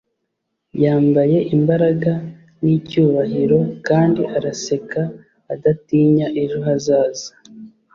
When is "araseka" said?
4.35-5.01